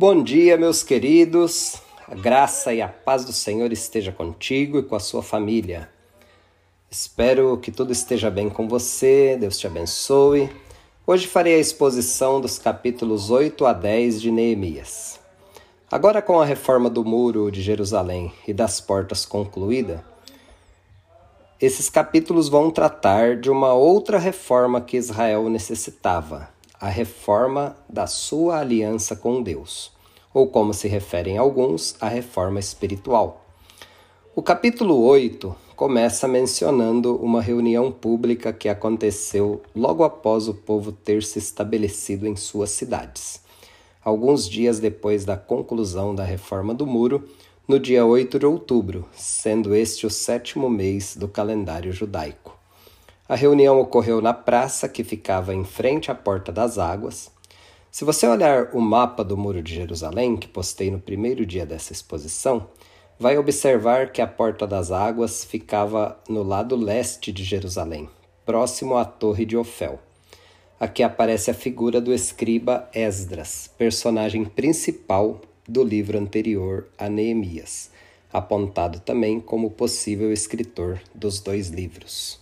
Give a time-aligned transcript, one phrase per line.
[0.00, 1.82] Bom dia, meus queridos.
[2.06, 5.90] A graça e a paz do Senhor esteja contigo e com a sua família.
[6.88, 10.48] Espero que tudo esteja bem com você, Deus te abençoe.
[11.04, 15.18] Hoje farei a exposição dos capítulos 8 a 10 de Neemias.
[15.90, 20.04] Agora, com a reforma do muro de Jerusalém e das portas concluída,
[21.60, 28.60] esses capítulos vão tratar de uma outra reforma que Israel necessitava, a reforma da sua
[28.60, 29.92] aliança com Deus,
[30.38, 33.44] ou como se referem alguns, a reforma espiritual.
[34.36, 41.24] O capítulo 8 começa mencionando uma reunião pública que aconteceu logo após o povo ter
[41.24, 43.42] se estabelecido em suas cidades.
[44.04, 47.28] Alguns dias depois da conclusão da reforma do muro,
[47.66, 52.56] no dia 8 de outubro, sendo este o sétimo mês do calendário judaico.
[53.28, 57.28] A reunião ocorreu na praça que ficava em frente à Porta das Águas.
[57.90, 61.92] Se você olhar o mapa do Muro de Jerusalém, que postei no primeiro dia dessa
[61.92, 62.68] exposição,
[63.18, 68.08] vai observar que a Porta das Águas ficava no lado leste de Jerusalém,
[68.44, 69.98] próximo à Torre de Ofel.
[70.78, 77.90] Aqui aparece a figura do escriba Esdras, personagem principal do livro anterior a Neemias,
[78.30, 82.38] apontado também como possível escritor dos dois livros.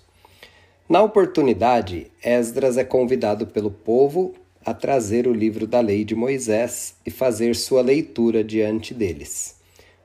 [0.88, 4.34] Na oportunidade, Esdras é convidado pelo povo
[4.66, 9.56] a trazer o livro da lei de Moisés e fazer sua leitura diante deles,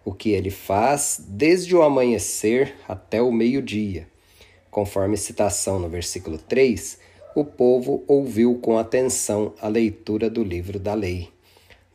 [0.06, 4.08] o que ele faz desde o amanhecer até o meio-dia.
[4.70, 7.00] Conforme citação no versículo 3,
[7.36, 11.30] o povo ouviu com atenção a leitura do livro da lei.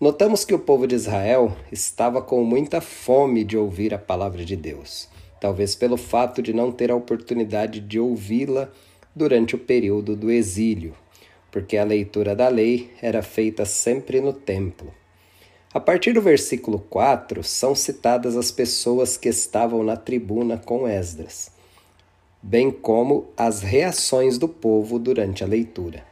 [0.01, 4.57] Notamos que o povo de Israel estava com muita fome de ouvir a palavra de
[4.57, 5.09] Deus
[5.41, 8.69] talvez pelo fato de não ter a oportunidade de ouvi-la
[9.15, 10.95] durante o período do exílio,
[11.57, 14.93] porque a leitura da lei era feita sempre no templo.
[15.73, 21.51] A partir do versículo 4, são citadas as pessoas que estavam na tribuna com Esdras,
[22.43, 26.05] bem como as reações do povo durante a leitura.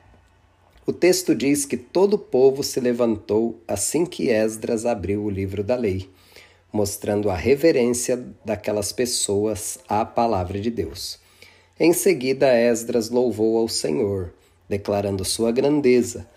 [0.86, 5.62] O texto diz que todo o povo se levantou assim que Esdras abriu o livro
[5.62, 6.08] da lei
[6.72, 11.20] mostrando a reverência daquelas pessoas à palavra de Deus.
[11.78, 14.32] Em seguida, Esdras louvou ao Senhor,
[14.68, 16.28] declarando sua grandeza.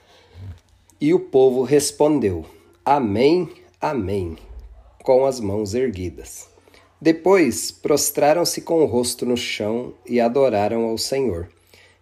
[1.00, 2.46] E o povo respondeu:
[2.84, 3.50] Amém,
[3.80, 4.36] Amém,
[5.04, 6.48] com as mãos erguidas.
[7.00, 11.48] Depois prostraram-se com o rosto no chão e adoraram ao Senhor.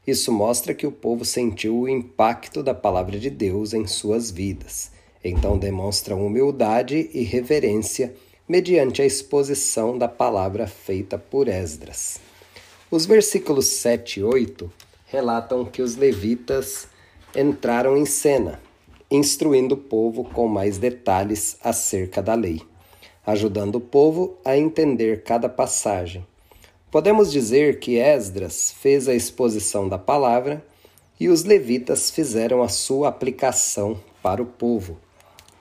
[0.08, 4.90] Isso mostra que o povo sentiu o impacto da palavra de Deus em suas vidas.
[5.22, 8.16] Então demonstram humildade e reverência
[8.47, 12.22] mediante a exposição da palavra feita por Esdras.
[12.90, 14.72] Os versículos 7 e 8
[15.16, 16.90] relatam que os levitas
[17.34, 18.59] entraram em cena,
[19.09, 22.62] instruindo o povo com mais detalhes acerca da lei,
[23.25, 26.28] ajudando o povo a entender cada passagem.
[26.92, 30.66] Podemos dizer que Esdras fez a exposição da palavra
[31.18, 35.00] e os levitas fizeram a sua aplicação para o povo,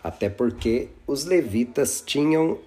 [0.03, 2.59] até porque os levitas tinham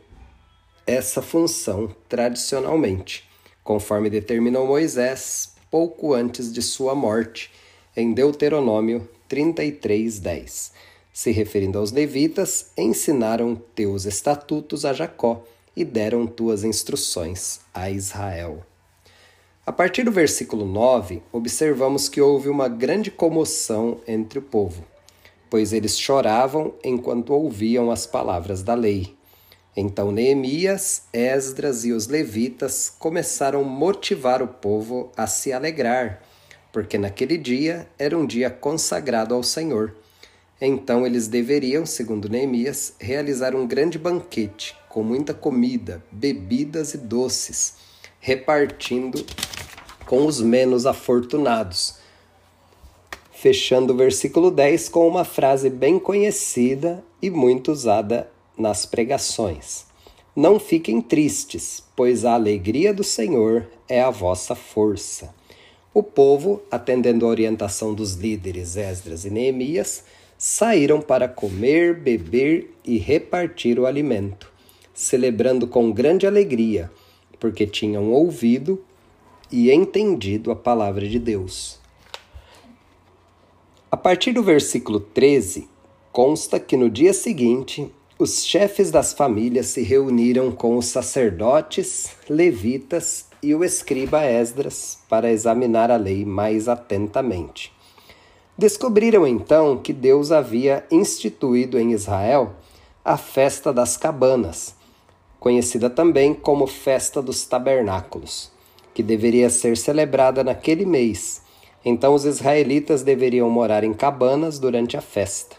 [0.85, 3.27] essa função tradicionalmente,
[3.61, 7.51] conforme determinou Moisés pouco antes de sua morte,
[7.95, 10.71] em Deuteronômio 33:10.
[11.11, 15.43] Se referindo aos levitas, ensinaram teus estatutos a Jacó
[15.75, 18.63] e deram tuas instruções a Israel.
[19.65, 24.85] A partir do versículo 9, observamos que houve uma grande comoção entre o povo,
[25.49, 29.16] pois eles choravam enquanto ouviam as palavras da lei.
[29.79, 36.23] Então Neemias, Esdras e os levitas começaram a motivar o povo a se alegrar,
[36.73, 39.95] porque naquele dia era um dia consagrado ao Senhor.
[40.59, 47.75] Então eles deveriam, segundo Neemias, realizar um grande banquete com muita comida, bebidas e doces,
[48.19, 49.23] repartindo
[50.07, 51.99] com os menos afortunados.
[53.31, 58.27] Fechando o versículo 10 com uma frase bem conhecida e muito usada
[58.57, 59.85] nas pregações.
[60.35, 65.33] Não fiquem tristes, pois a alegria do Senhor é a vossa força.
[65.93, 70.03] O povo, atendendo a orientação dos líderes Esdras e Neemias,
[70.37, 74.51] saíram para comer, beber e repartir o alimento,
[74.93, 76.91] celebrando com grande alegria,
[77.39, 78.83] porque tinham ouvido
[79.51, 81.79] e entendido a palavra de Deus.
[83.89, 85.67] A partir do versículo 13,
[86.11, 93.27] consta que no dia seguinte os chefes das famílias se reuniram com os sacerdotes, levitas
[93.43, 97.71] e o escriba Esdras para examinar a lei mais atentamente.
[98.57, 102.55] Descobriram então que Deus havia instituído em Israel
[103.05, 104.73] a festa das cabanas,
[105.39, 108.51] conhecida também como Festa dos Tabernáculos,
[108.95, 111.43] que deveria ser celebrada naquele mês.
[111.85, 115.56] Então os israelitas deveriam morar em cabanas durante a festa.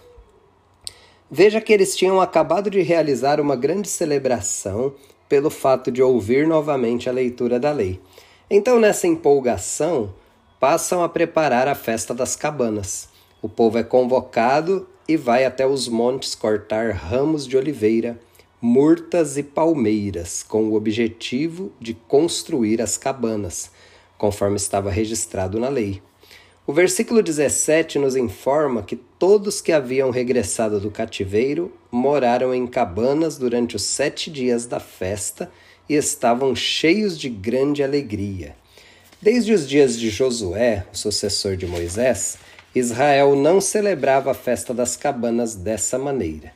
[1.30, 4.94] Veja que eles tinham acabado de realizar uma grande celebração
[5.28, 8.00] pelo fato de ouvir novamente a leitura da lei.
[8.48, 10.14] Então, nessa empolgação,
[10.58, 13.10] passam a preparar a festa das cabanas.
[13.42, 18.19] O povo é convocado e vai até os montes cortar ramos de oliveira,
[18.58, 23.70] murtas e palmeiras, com o objetivo de construir as cabanas,
[24.16, 26.02] conforme estava registrado na lei.
[26.69, 33.38] O versículo 17 nos informa que todos que haviam regressado do cativeiro moraram em cabanas
[33.38, 35.50] durante os sete dias da festa
[35.88, 38.55] e estavam cheios de grande alegria.
[39.19, 42.37] Desde os dias de Josué, o sucessor de Moisés,
[42.75, 46.53] Israel não celebrava a festa das cabanas dessa maneira.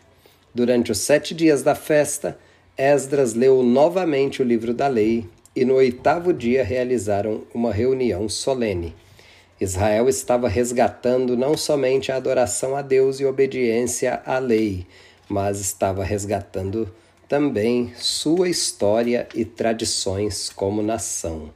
[0.54, 2.38] Durante os sete dias da festa,
[2.76, 5.26] Esdras leu novamente o livro da lei
[5.56, 8.94] e no oitavo dia realizaram uma reunião solene.
[9.62, 14.84] Israel estava resgatando não somente a adoração a Deus e obediência à lei,
[15.28, 16.92] mas estava resgatando
[17.28, 21.52] também sua história e tradições como nação.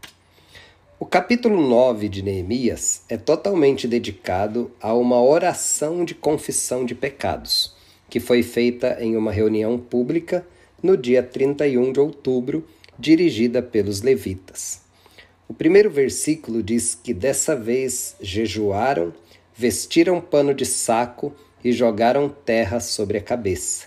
[1.01, 7.75] O capítulo 9 de Neemias é totalmente dedicado a uma oração de confissão de pecados,
[8.09, 10.47] que foi feita em uma reunião pública
[10.81, 12.65] no dia 31 de outubro,
[12.97, 14.86] dirigida pelos levitas.
[15.49, 19.15] O primeiro versículo diz que dessa vez jejuaram,
[19.55, 21.33] vestiram pano de saco
[21.63, 23.87] e jogaram terra sobre a cabeça.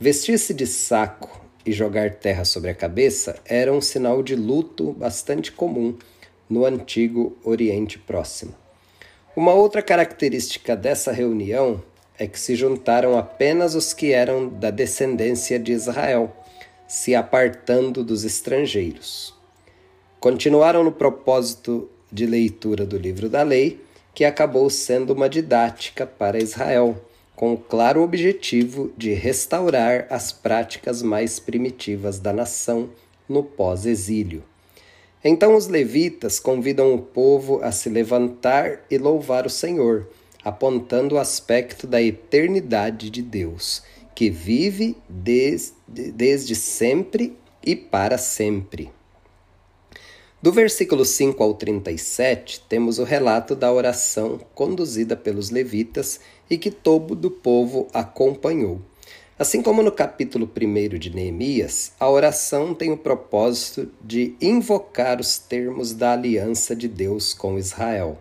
[0.00, 5.52] Vestir-se de saco e jogar terra sobre a cabeça era um sinal de luto bastante
[5.52, 5.96] comum
[6.50, 8.52] no antigo Oriente Próximo.
[9.36, 11.80] Uma outra característica dessa reunião
[12.18, 16.36] é que se juntaram apenas os que eram da descendência de Israel,
[16.88, 19.37] se apartando dos estrangeiros.
[20.20, 23.80] Continuaram no propósito de leitura do livro da lei,
[24.12, 27.00] que acabou sendo uma didática para Israel,
[27.36, 32.90] com o claro objetivo de restaurar as práticas mais primitivas da nação
[33.28, 34.42] no pós-exílio.
[35.22, 40.08] Então os levitas convidam o povo a se levantar e louvar o Senhor,
[40.44, 43.84] apontando o aspecto da eternidade de Deus,
[44.16, 48.97] que vive desde, desde sempre e para sempre.
[50.40, 56.70] Do versículo 5 ao 37, temos o relato da oração conduzida pelos levitas e que
[56.70, 58.80] todo o povo acompanhou.
[59.36, 65.38] Assim como no capítulo 1 de Neemias, a oração tem o propósito de invocar os
[65.38, 68.16] termos da aliança de Deus com Israel.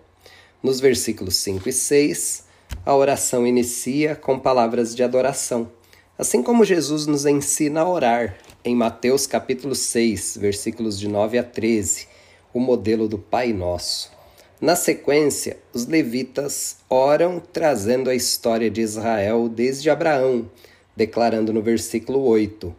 [0.64, 2.46] Nos versículos 5 e 6,
[2.84, 5.72] a oração inicia com palavras de adoração,
[6.18, 11.44] assim como Jesus nos ensina a orar em Mateus capítulo 6, versículos de 9 a
[11.44, 12.08] 13,
[12.52, 14.12] o modelo do Pai Nosso.
[14.60, 20.50] Na sequência, os levitas oram trazendo a história de Israel desde Abraão,
[20.96, 22.76] declarando no versículo 8: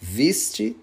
[0.00, 0.76] Viste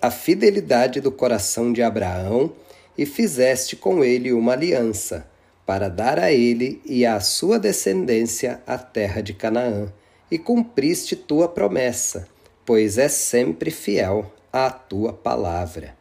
[0.00, 2.54] a fidelidade do coração de Abraão
[2.96, 5.28] e fizeste com ele uma aliança,
[5.66, 9.92] para dar a ele e à sua descendência a terra de Canaã,
[10.30, 12.28] e cumpriste tua promessa
[12.70, 15.96] pois é sempre fiel à tua palavra.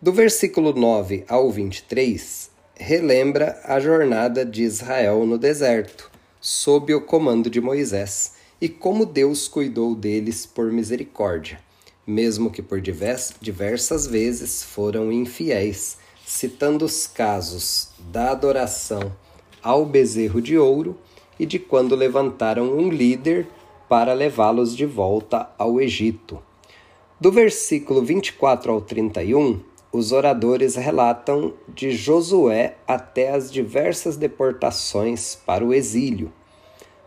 [0.00, 7.48] Do versículo 9 ao 23, relembra a jornada de Israel no deserto, sob o comando
[7.48, 11.60] de Moisés, e como Deus cuidou deles por misericórdia,
[12.04, 19.14] mesmo que por diversas vezes foram infiéis, citando os casos da adoração
[19.62, 20.98] ao bezerro de ouro
[21.38, 23.46] e de quando levantaram um líder
[23.88, 26.42] para levá-los de volta ao Egito.
[27.20, 29.60] Do versículo 24 ao 31,
[29.92, 36.32] os oradores relatam de Josué até as diversas deportações para o exílio,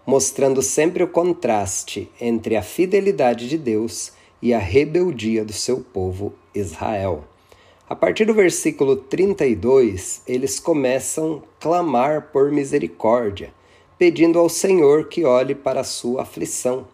[0.05, 6.33] mostrando sempre o contraste entre a fidelidade de Deus e a rebeldia do seu povo
[6.53, 7.23] Israel.
[7.89, 13.51] A partir do versículo 32, eles começam a clamar por misericórdia
[13.97, 16.87] pedindo ao Senhor que olhe para a sua aflição,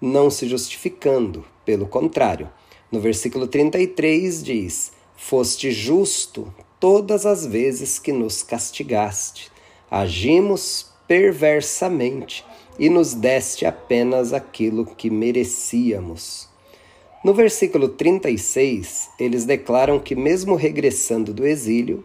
[0.00, 2.50] não se justificando, pelo contrário.
[2.90, 9.50] No versículo 33 diz: Foste justo todas as vezes que nos castigaste,
[9.90, 12.44] agimos perversamente
[12.78, 16.48] e nos deste apenas aquilo que merecíamos.
[17.24, 22.04] No versículo 36, eles declaram que, mesmo regressando do exílio,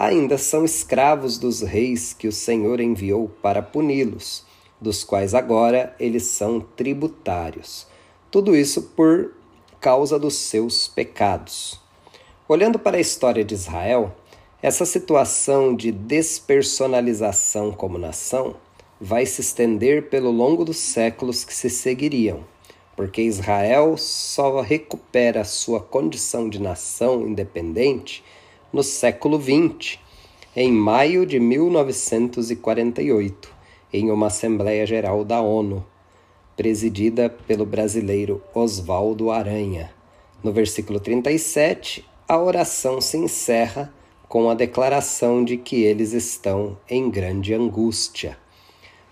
[0.00, 4.44] ainda são escravos dos reis que o Senhor enviou para puni-los,
[4.80, 7.84] dos quais agora eles são tributários.
[8.30, 9.34] Tudo isso por
[9.80, 11.80] causa dos seus pecados.
[12.48, 14.14] Olhando para a história de Israel,
[14.62, 18.54] essa situação de despersonalização como nação
[19.00, 22.44] vai se estender pelo longo dos séculos que se seguiriam,
[22.94, 28.22] porque Israel só recupera sua condição de nação independente
[28.72, 29.98] no século XX,
[30.54, 33.56] em maio de 1948,
[33.92, 35.82] em uma Assembleia Geral da ONU,
[36.56, 39.90] presidida pelo brasileiro Oswaldo Aranha.
[40.44, 43.90] No versículo 37, a oração se encerra
[44.28, 48.36] com a declaração de que eles estão em grande angústia.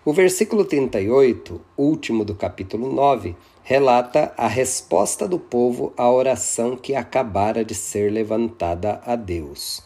[0.04, 3.34] O versículo 38, último do capítulo 9,
[3.68, 9.82] relata a resposta do povo à oração que acabara de ser levantada a Deus.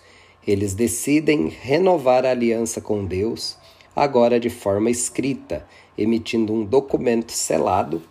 [0.47, 3.57] Eles decidem renovar a aliança com Deus,
[3.97, 8.03] agora de forma escrita, emitindo um documento selado,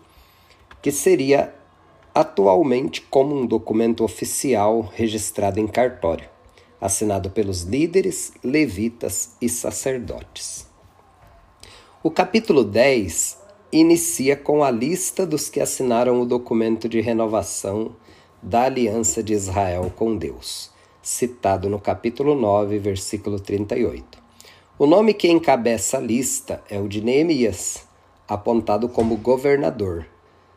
[0.82, 1.54] que seria
[2.16, 6.28] atualmente como um documento oficial registrado em cartório,
[6.82, 10.68] assinado pelos líderes, levitas e sacerdotes.
[12.02, 13.39] O capítulo 10
[13.72, 17.96] inicia com a lista dos que assinaram o documento de renovação
[18.42, 20.72] da aliança de Israel com Deus,
[21.02, 24.18] citado no capítulo 9, versículo 38.
[24.78, 27.86] O nome que encabeça a lista é o de Neemias,
[28.28, 30.08] apontado como governador,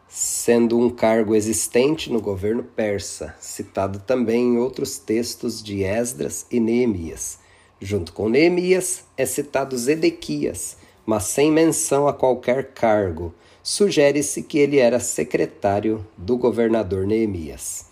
[0.09, 6.61] sendo um cargo existente no governo persa, citado também em outros textos de Esdras e
[6.61, 7.41] Neemias.
[7.81, 14.79] Junto com Neemias é citado Zedequias, mas sem menção a qualquer cargo, sugere-se que ele
[14.79, 17.87] era secretário do governador Neemias.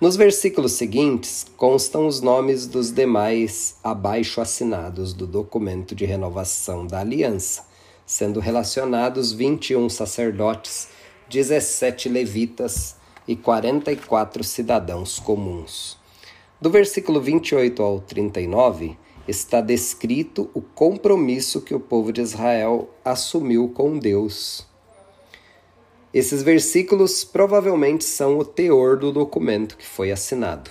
[0.00, 7.00] Nos versículos seguintes constam os nomes dos demais abaixo assinados do documento de renovação da
[7.00, 7.64] aliança,
[8.04, 10.88] sendo relacionados 21 sacerdotes,
[11.30, 15.96] 17 levitas e 44 cidadãos comuns.
[16.60, 23.68] Do versículo 28 ao 39, está descrito o compromisso que o povo de Israel assumiu
[23.68, 24.66] com Deus.
[26.12, 30.70] Esses versículos provavelmente são o teor do documento que foi assinado.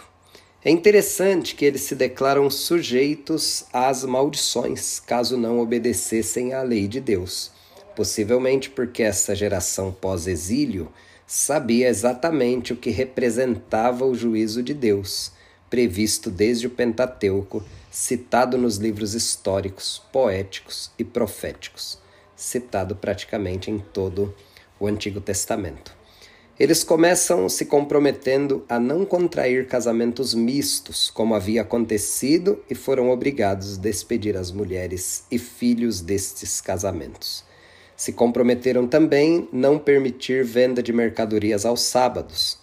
[0.64, 7.02] É interessante que eles se declaram sujeitos às maldições caso não obedecessem à lei de
[7.02, 7.52] Deus,
[7.94, 10.90] possivelmente porque essa geração pós-exílio
[11.28, 15.34] sabia exatamente o que representava o juízo de Deus,
[15.70, 17.62] previsto desde o Pentateuco
[17.94, 22.00] citado nos livros históricos, poéticos e proféticos,
[22.36, 24.34] citado praticamente em todo
[24.80, 25.96] o Antigo Testamento.
[26.60, 33.78] Eles começam se comprometendo a não contrair casamentos mistos, como havia acontecido, e foram obrigados
[33.78, 37.44] a despedir as mulheres e filhos destes casamentos.
[37.96, 42.58] Se comprometeram também não permitir venda de mercadorias aos sábados,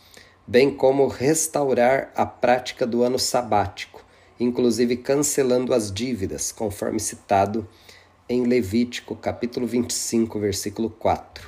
[0.45, 4.00] bem como restaurar a prática do ano sabático
[4.41, 7.69] inclusive cancelando as dívidas, conforme citado
[8.27, 11.47] em Levítico, capítulo 25, versículo 4.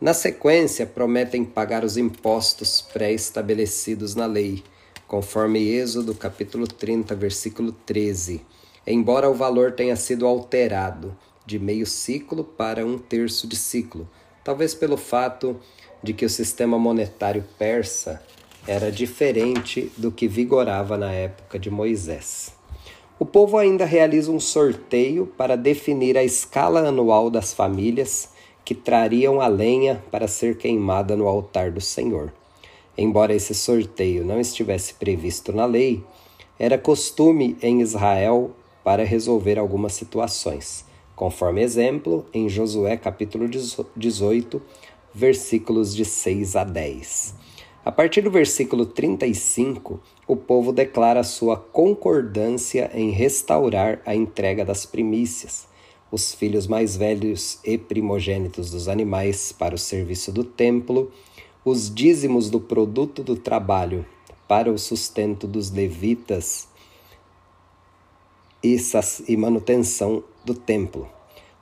[0.00, 4.64] Na sequência, prometem pagar os impostos pré-estabelecidos na lei,
[5.06, 8.40] conforme Êxodo, capítulo 30, versículo 13,
[8.86, 14.08] embora o valor tenha sido alterado de meio ciclo para um terço de ciclo,
[14.42, 15.60] talvez pelo fato
[16.02, 18.22] de que o sistema monetário persa
[18.66, 22.54] era diferente do que vigorava na época de Moisés.
[23.18, 28.30] O povo ainda realiza um sorteio para definir a escala anual das famílias
[28.64, 32.32] que trariam a lenha para ser queimada no altar do Senhor.
[32.96, 36.04] Embora esse sorteio não estivesse previsto na lei,
[36.58, 38.52] era costume em Israel
[38.84, 40.84] para resolver algumas situações,
[41.16, 43.48] conforme exemplo em Josué capítulo
[43.96, 44.62] 18,
[45.12, 47.34] versículos de 6 a 10.
[47.84, 54.86] A partir do versículo 35, o povo declara sua concordância em restaurar a entrega das
[54.86, 55.66] primícias,
[56.08, 61.10] os filhos mais velhos e primogênitos dos animais para o serviço do templo,
[61.64, 64.06] os dízimos do produto do trabalho
[64.46, 66.68] para o sustento dos levitas
[68.62, 71.08] e manutenção do templo.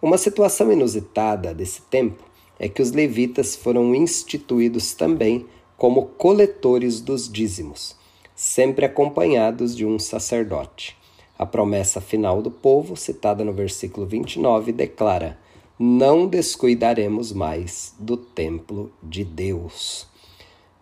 [0.02, 2.22] Uma situação inusitada desse tempo
[2.58, 5.46] é que os levitas foram instituídos também
[5.80, 7.96] como coletores dos dízimos,
[8.34, 10.94] sempre acompanhados de um sacerdote.
[11.38, 15.38] A promessa final do povo, citada no versículo 29, declara:
[15.78, 20.06] Não descuidaremos mais do templo de Deus.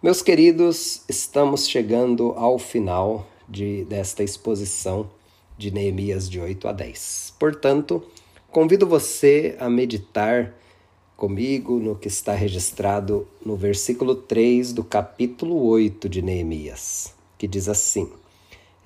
[0.03, 5.09] Meus queridos, estamos chegando ao final de, desta exposição
[5.57, 7.35] de Neemias de 8 a 10.
[7.39, 8.03] Portanto,
[8.51, 10.57] convido você a meditar
[11.19, 17.69] comigo no que está registrado no versículo 3 do capítulo 8 de Neemias, que diz
[17.69, 18.09] assim: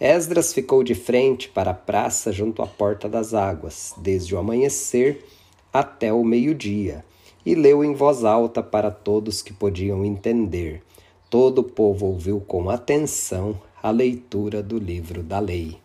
[0.01, 5.23] Esdras ficou de frente para a praça junto à porta das águas, desde o amanhecer
[5.71, 7.05] até o meio-dia,
[7.45, 10.83] e leu em voz alta para todos que podiam entender.
[11.29, 15.77] Todo o povo ouviu com atenção a leitura do livro da lei.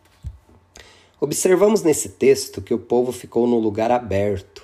[1.20, 4.57] Observamos nesse texto que o povo ficou no lugar aberto,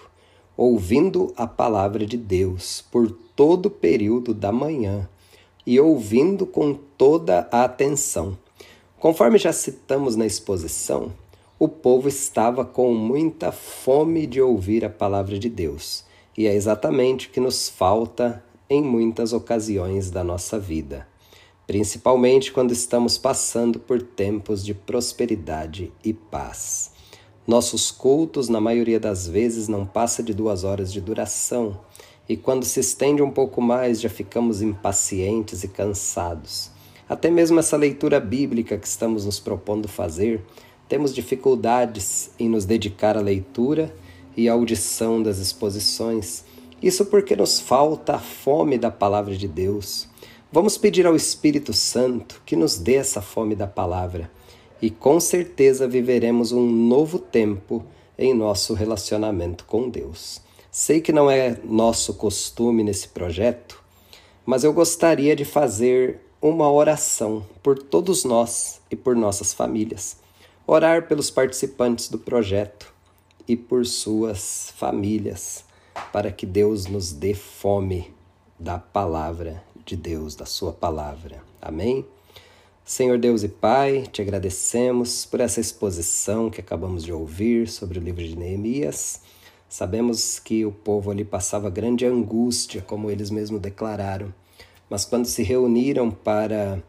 [0.56, 5.10] ouvindo a palavra de Deus por todo o período da manhã
[5.66, 8.38] e ouvindo com toda a atenção.
[9.00, 11.12] Conforme já citamos na exposição,
[11.58, 16.06] o povo estava com muita fome de ouvir a palavra de Deus,
[16.38, 21.08] e é exatamente o que nos falta em muitas ocasiões da nossa vida
[21.66, 26.92] principalmente quando estamos passando por tempos de prosperidade e paz.
[27.46, 31.80] Nossos cultos, na maioria das vezes, não passa de duas horas de duração,
[32.28, 36.72] e quando se estende um pouco mais, já ficamos impacientes e cansados.
[37.08, 40.42] Até mesmo essa leitura bíblica que estamos nos propondo fazer,
[40.88, 43.94] temos dificuldades em nos dedicar à leitura
[44.38, 46.46] e à audição das exposições.
[46.82, 50.08] Isso porque nos falta a fome da palavra de Deus
[50.54, 54.30] Vamos pedir ao Espírito Santo que nos dê essa fome da palavra
[54.84, 57.86] e com certeza viveremos um novo tempo
[58.18, 60.42] em nosso relacionamento com Deus.
[60.70, 63.82] Sei que não é nosso costume nesse projeto,
[64.46, 70.18] mas eu gostaria de fazer uma oração por todos nós e por nossas famílias.
[70.68, 72.94] Orar pelos participantes do projeto
[73.48, 75.64] e por suas famílias,
[76.12, 78.14] para que Deus nos dê fome
[78.60, 81.42] da palavra de Deus, da Sua palavra.
[81.62, 82.06] Amém?
[82.86, 88.02] Senhor Deus e Pai, te agradecemos por essa exposição que acabamos de ouvir sobre o
[88.02, 89.22] livro de Neemias.
[89.70, 94.34] Sabemos que o povo ali passava grande angústia, como eles mesmos declararam,
[94.90, 96.84] mas quando se reuniram para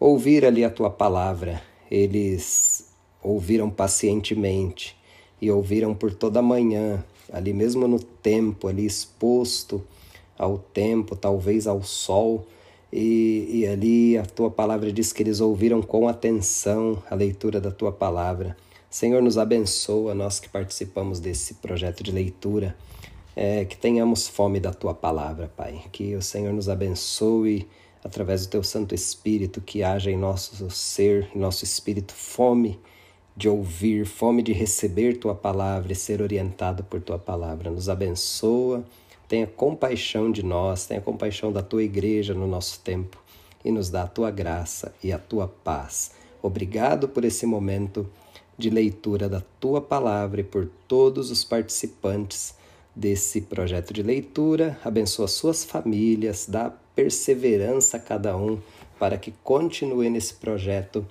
[0.00, 2.90] ouvir ali a tua palavra, eles
[3.22, 4.96] ouviram pacientemente
[5.38, 9.84] e ouviram por toda a manhã, ali mesmo no tempo, ali exposto
[10.38, 12.46] ao tempo, talvez ao sol.
[12.92, 17.70] E, e, ali a tua palavra diz que eles ouviram com atenção a leitura da
[17.70, 18.56] tua palavra.
[18.88, 22.76] Senhor, nos abençoa, nós que participamos desse projeto de leitura,
[23.34, 25.82] é, que tenhamos fome da tua palavra, Pai.
[25.92, 27.68] Que o Senhor nos abençoe
[28.02, 32.78] através do teu Santo Espírito, que haja em nosso ser, em nosso espírito, fome
[33.36, 37.70] de ouvir, fome de receber tua palavra e ser orientado por tua palavra.
[37.70, 38.84] Nos abençoa
[39.28, 43.22] Tenha compaixão de nós, tenha compaixão da tua igreja no nosso tempo
[43.64, 46.12] e nos dá a tua graça e a tua paz.
[46.40, 48.08] Obrigado por esse momento
[48.56, 52.54] de leitura da tua palavra e por todos os participantes
[52.94, 54.78] desse projeto de leitura.
[54.84, 58.58] Abençoa suas famílias, dá perseverança a cada um
[58.98, 61.06] para que continue nesse projeto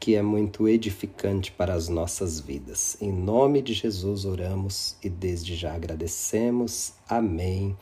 [0.00, 2.96] que é muito edificante para as nossas vidas.
[3.00, 6.92] Em nome de Jesus oramos e desde já agradecemos.
[7.08, 7.76] Amém.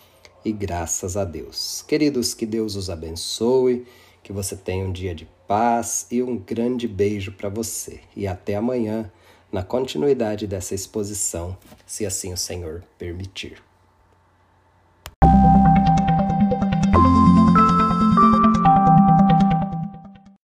[0.44, 1.84] E graças a Deus.
[1.86, 3.86] Queridos, que Deus os abençoe,
[4.22, 8.00] que você tenha um dia de paz e um grande beijo para você.
[8.14, 9.10] E até amanhã,
[9.52, 13.65] na continuidade dessa exposição, se assim o Senhor permitir.